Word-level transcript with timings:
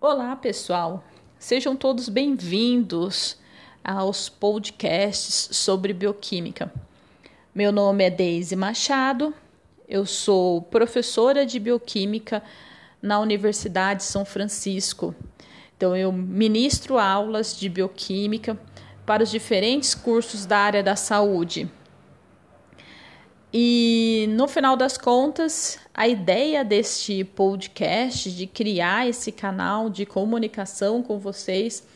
Olá, 0.00 0.36
pessoal. 0.36 1.04
Sejam 1.38 1.76
todos 1.76 2.08
bem-vindos 2.08 3.36
aos 3.84 4.28
podcasts 4.28 5.56
sobre 5.56 5.92
bioquímica. 5.92 6.72
Meu 7.54 7.70
nome 7.70 8.04
é 8.04 8.10
Deise 8.10 8.56
Machado, 8.56 9.34
eu 9.88 10.06
sou 10.06 10.62
professora 10.62 11.44
de 11.44 11.58
bioquímica 11.58 12.42
na 13.02 13.20
Universidade 13.20 14.04
São 14.04 14.24
Francisco. 14.24 15.14
Então, 15.76 15.96
eu 15.96 16.10
ministro 16.10 16.98
aulas 16.98 17.58
de 17.58 17.68
bioquímica 17.68 18.58
para 19.04 19.22
os 19.22 19.30
diferentes 19.30 19.94
cursos 19.94 20.46
da 20.46 20.58
área 20.58 20.82
da 20.82 20.96
saúde. 20.96 21.70
E 23.52 24.26
no 24.30 24.48
final 24.48 24.76
das 24.76 24.96
contas, 24.96 25.78
a 25.92 26.08
ideia 26.08 26.64
deste 26.64 27.22
podcast, 27.22 28.32
de 28.32 28.46
criar 28.46 29.06
esse 29.06 29.30
canal 29.30 29.90
de 29.90 30.06
comunicação 30.06 31.02
com 31.02 31.18
vocês, 31.18 31.86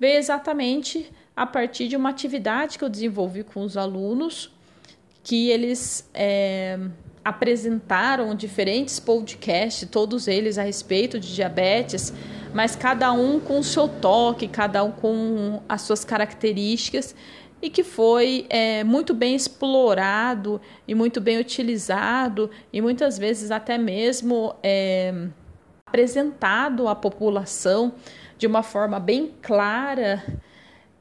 veio 0.00 0.18
exatamente 0.18 1.10
a 1.36 1.44
partir 1.44 1.88
de 1.88 1.96
uma 1.96 2.08
atividade 2.08 2.78
que 2.78 2.84
eu 2.84 2.88
desenvolvi 2.88 3.44
com 3.44 3.62
os 3.62 3.76
alunos, 3.76 4.50
que 5.22 5.50
eles 5.50 6.08
é, 6.14 6.78
apresentaram 7.22 8.34
diferentes 8.34 8.98
podcasts, 8.98 9.86
todos 9.90 10.26
eles 10.26 10.56
a 10.56 10.62
respeito 10.62 11.20
de 11.20 11.34
diabetes, 11.34 12.12
mas 12.54 12.74
cada 12.74 13.12
um 13.12 13.38
com 13.38 13.58
o 13.58 13.64
seu 13.64 13.86
toque, 13.86 14.48
cada 14.48 14.82
um 14.82 14.92
com 14.92 15.62
as 15.68 15.82
suas 15.82 16.04
características 16.04 17.14
e 17.62 17.70
que 17.70 17.84
foi 17.84 18.44
é, 18.50 18.82
muito 18.82 19.14
bem 19.14 19.36
explorado 19.36 20.60
e 20.86 20.94
muito 20.94 21.20
bem 21.20 21.38
utilizado 21.38 22.50
e 22.72 22.82
muitas 22.82 23.16
vezes 23.16 23.52
até 23.52 23.78
mesmo 23.78 24.54
é, 24.62 25.28
apresentado 25.86 26.88
à 26.88 26.94
população 26.96 27.94
de 28.36 28.48
uma 28.48 28.64
forma 28.64 28.98
bem 28.98 29.32
clara 29.40 30.22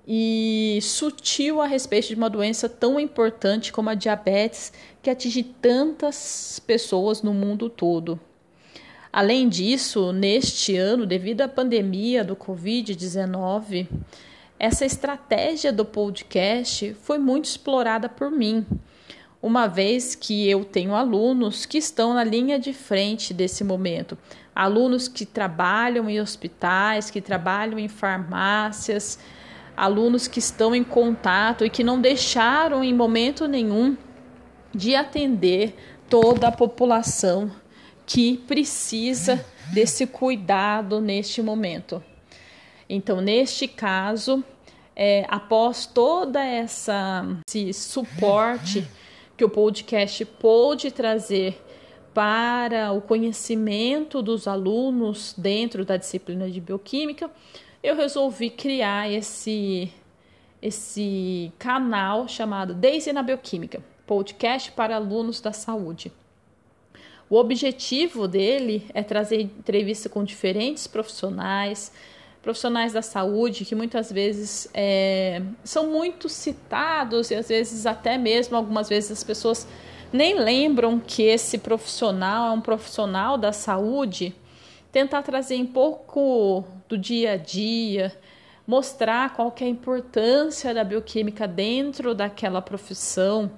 e 0.07 0.79
sutil 0.81 1.61
a 1.61 1.65
respeito 1.65 2.09
de 2.09 2.15
uma 2.15 2.29
doença 2.29 2.69
tão 2.69 2.99
importante 2.99 3.71
como 3.71 3.89
a 3.89 3.95
diabetes, 3.95 4.71
que 5.01 5.09
atinge 5.09 5.43
tantas 5.43 6.61
pessoas 6.65 7.21
no 7.21 7.33
mundo 7.33 7.69
todo. 7.69 8.19
Além 9.13 9.49
disso, 9.49 10.11
neste 10.11 10.75
ano, 10.77 11.05
devido 11.05 11.41
à 11.41 11.47
pandemia 11.47 12.23
do 12.23 12.35
Covid-19, 12.35 13.87
essa 14.61 14.85
estratégia 14.85 15.73
do 15.73 15.83
podcast 15.83 16.95
foi 17.01 17.17
muito 17.17 17.45
explorada 17.45 18.07
por 18.07 18.29
mim, 18.29 18.63
uma 19.41 19.65
vez 19.65 20.13
que 20.13 20.47
eu 20.47 20.63
tenho 20.63 20.93
alunos 20.93 21.65
que 21.65 21.79
estão 21.79 22.13
na 22.13 22.23
linha 22.23 22.59
de 22.59 22.71
frente 22.71 23.33
desse 23.33 23.63
momento, 23.63 24.15
alunos 24.55 25.07
que 25.07 25.25
trabalham 25.25 26.07
em 26.07 26.21
hospitais, 26.21 27.09
que 27.09 27.19
trabalham 27.19 27.79
em 27.79 27.87
farmácias, 27.87 29.17
alunos 29.75 30.27
que 30.27 30.37
estão 30.37 30.75
em 30.75 30.83
contato 30.83 31.65
e 31.65 31.69
que 31.69 31.83
não 31.83 31.99
deixaram 31.99 32.83
em 32.83 32.93
momento 32.93 33.47
nenhum 33.47 33.97
de 34.71 34.95
atender 34.95 35.73
toda 36.07 36.49
a 36.49 36.51
população 36.51 37.49
que 38.05 38.37
precisa 38.45 39.43
desse 39.73 40.05
cuidado 40.05 41.01
neste 41.01 41.41
momento. 41.41 42.10
Então, 42.93 43.21
neste 43.21 43.69
caso, 43.69 44.43
é, 44.93 45.25
após 45.29 45.85
toda 45.85 46.43
essa 46.43 47.25
esse 47.47 47.73
suporte 47.73 48.85
que 49.37 49.45
o 49.45 49.49
podcast 49.49 50.25
pôde 50.25 50.91
trazer 50.91 51.57
para 52.13 52.91
o 52.91 53.01
conhecimento 53.01 54.21
dos 54.21 54.45
alunos 54.45 55.33
dentro 55.37 55.85
da 55.85 55.95
disciplina 55.95 56.51
de 56.51 56.59
bioquímica, 56.59 57.31
eu 57.81 57.95
resolvi 57.95 58.49
criar 58.49 59.09
esse 59.09 59.89
esse 60.61 61.49
canal 61.57 62.27
chamado 62.27 62.73
Daisy 62.73 63.13
na 63.13 63.23
Bioquímica, 63.23 63.81
podcast 64.05 64.69
para 64.73 64.97
alunos 64.97 65.39
da 65.39 65.53
saúde. 65.53 66.11
O 67.29 67.37
objetivo 67.37 68.27
dele 68.27 68.85
é 68.93 69.01
trazer 69.01 69.39
entrevista 69.39 70.09
com 70.09 70.25
diferentes 70.25 70.87
profissionais, 70.87 71.93
profissionais 72.41 72.93
da 72.93 73.01
saúde 73.01 73.65
que 73.65 73.75
muitas 73.75 74.11
vezes 74.11 74.67
é, 74.73 75.41
são 75.63 75.87
muito 75.87 76.27
citados 76.27 77.29
e 77.29 77.35
às 77.35 77.47
vezes 77.49 77.85
até 77.85 78.17
mesmo 78.17 78.57
algumas 78.57 78.89
vezes 78.89 79.11
as 79.11 79.23
pessoas 79.23 79.67
nem 80.11 80.37
lembram 80.37 80.99
que 80.99 81.23
esse 81.23 81.57
profissional 81.57 82.49
é 82.49 82.51
um 82.51 82.61
profissional 82.61 83.37
da 83.37 83.53
saúde. 83.53 84.35
Tentar 84.91 85.21
trazer 85.21 85.55
um 85.55 85.65
pouco 85.65 86.65
do 86.89 86.97
dia 86.97 87.33
a 87.33 87.37
dia, 87.37 88.11
mostrar 88.67 89.33
qual 89.33 89.51
que 89.51 89.63
é 89.63 89.67
a 89.67 89.69
importância 89.69 90.73
da 90.73 90.83
bioquímica 90.83 91.47
dentro 91.47 92.13
daquela 92.13 92.61
profissão, 92.61 93.51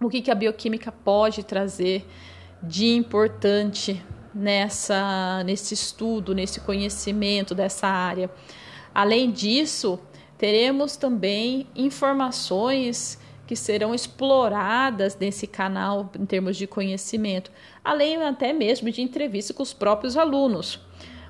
o 0.00 0.08
que, 0.08 0.20
que 0.20 0.30
a 0.30 0.34
bioquímica 0.34 0.90
pode 0.90 1.44
trazer 1.44 2.04
de 2.60 2.86
importante 2.86 4.02
nessa 4.34 5.42
nesse 5.44 5.74
estudo, 5.74 6.34
nesse 6.34 6.60
conhecimento 6.60 7.54
dessa 7.54 7.86
área. 7.86 8.30
Além 8.94 9.30
disso, 9.30 9.98
teremos 10.36 10.96
também 10.96 11.66
informações 11.74 13.18
que 13.46 13.56
serão 13.56 13.94
exploradas 13.94 15.16
nesse 15.16 15.46
canal 15.46 16.10
em 16.18 16.26
termos 16.26 16.56
de 16.56 16.66
conhecimento, 16.66 17.50
além 17.82 18.22
até 18.22 18.52
mesmo 18.52 18.90
de 18.90 19.00
entrevista 19.00 19.54
com 19.54 19.62
os 19.62 19.72
próprios 19.72 20.16
alunos. 20.16 20.78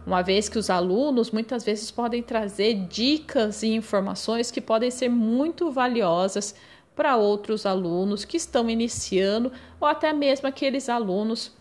Uma 0.05 0.23
vez 0.23 0.49
que 0.49 0.59
os 0.59 0.69
alunos 0.69 1.31
muitas 1.31 1.63
vezes 1.63 1.91
podem 1.91 2.23
trazer 2.23 2.75
dicas 2.89 3.63
e 3.63 3.69
informações 3.69 4.51
que 4.51 4.61
podem 4.61 4.91
ser 4.91 5.09
muito 5.09 5.71
valiosas 5.71 6.55
para 6.97 7.17
outros 7.17 7.65
alunos 7.65 8.25
que 8.25 8.37
estão 8.37 8.69
iniciando 8.69 9.53
ou 9.79 9.87
até 9.87 10.13
mesmo 10.13 10.49
aqueles 10.49 10.89
alunos 10.89 11.53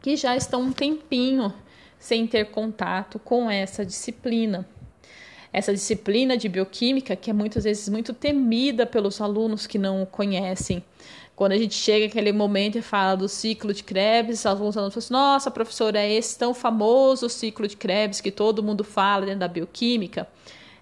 que 0.00 0.16
já 0.16 0.36
estão 0.36 0.62
um 0.62 0.72
tempinho 0.72 1.52
sem 1.98 2.26
ter 2.26 2.46
contato 2.46 3.18
com 3.18 3.50
essa 3.50 3.84
disciplina. 3.84 4.66
Essa 5.52 5.72
disciplina 5.72 6.36
de 6.36 6.48
bioquímica 6.48 7.16
que 7.16 7.30
é 7.30 7.32
muitas 7.32 7.64
vezes 7.64 7.88
muito 7.88 8.14
temida 8.14 8.86
pelos 8.86 9.20
alunos 9.20 9.66
que 9.66 9.78
não 9.78 10.02
o 10.02 10.06
conhecem. 10.06 10.82
Quando 11.34 11.52
a 11.52 11.58
gente 11.58 11.74
chega 11.74 12.06
aquele 12.06 12.32
momento 12.32 12.76
e 12.76 12.82
fala 12.82 13.16
do 13.16 13.28
ciclo 13.28 13.72
de 13.72 13.82
Krebs, 13.82 14.44
alguns 14.44 14.76
alunos 14.76 14.94
falam 14.94 15.04
assim, 15.04 15.12
nossa, 15.12 15.50
professora, 15.50 15.98
é 15.98 16.12
esse 16.12 16.38
tão 16.38 16.52
famoso 16.52 17.28
ciclo 17.28 17.66
de 17.66 17.76
Krebs 17.76 18.20
que 18.20 18.30
todo 18.30 18.62
mundo 18.62 18.84
fala 18.84 19.24
dentro 19.24 19.40
da 19.40 19.48
bioquímica? 19.48 20.28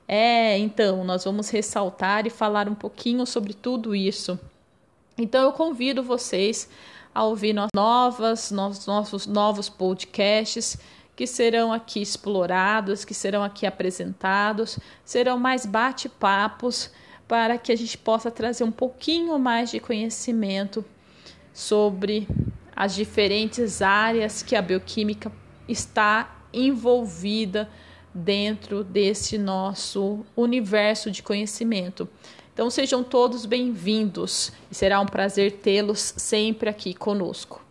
É, 0.07 0.59
então, 0.59 1.05
nós 1.05 1.25
vamos 1.25 1.49
ressaltar 1.51 2.27
e 2.27 2.31
falar 2.31 2.69
um 2.69 2.75
pouquinho 2.75 3.25
sobre 3.25 3.55
tudo 3.55 3.95
isso. 3.95 4.39
Então, 5.17 5.45
eu 5.45 5.53
convido 5.53 6.03
vocês 6.03 6.69
a 7.19 7.25
ouvir 7.25 7.53
novas, 7.75 8.53
nossos 8.53 9.27
novos 9.27 9.69
podcasts 9.69 10.79
que 11.17 11.27
serão 11.27 11.73
aqui 11.73 12.01
explorados, 12.01 13.05
que 13.05 13.13
serão 13.13 13.43
aqui 13.43 13.67
apresentados, 13.67 14.79
serão 15.05 15.37
mais 15.37 15.67
bate-papos 15.67 16.93
para 17.27 17.59
que 17.59 17.73
a 17.73 17.77
gente 17.77 17.99
possa 17.99 18.31
trazer 18.31 18.63
um 18.63 18.71
pouquinho 18.71 19.37
mais 19.37 19.69
de 19.69 19.81
conhecimento 19.81 20.85
sobre 21.53 22.29
as 22.75 22.95
diferentes 22.95 23.83
áreas 23.83 24.41
que 24.41 24.55
a 24.55 24.63
bioquímica 24.63 25.33
está 25.67 26.45
envolvida 26.53 27.69
dentro 28.15 28.85
desse 28.85 29.37
nosso 29.39 30.25
universo 30.37 31.11
de 31.11 31.21
conhecimento. 31.21 32.09
Então 32.59 32.69
sejam 32.69 33.05
todos 33.05 33.47
bem-vindos 33.47 34.51
e 34.69 34.75
será 34.75 34.99
um 34.99 35.07
prazer 35.07 35.61
tê-los 35.63 36.13
sempre 36.17 36.69
aqui 36.69 36.93
conosco. 36.93 37.63